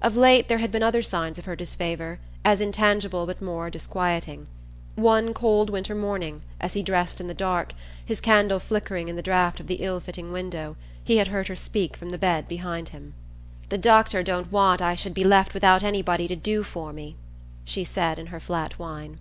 [0.00, 4.46] Of late there had been other signs of her disfavour, as intangible but more disquieting.
[4.94, 9.20] One cold winter morning, as he dressed in the dark, his candle flickering in the
[9.22, 12.88] draught of the ill fitting window, he had heard her speak from the bed behind
[12.88, 13.12] him.
[13.68, 17.16] "The doctor don't want I should be left without anybody to do for me,"
[17.66, 19.18] she said in her flat whine.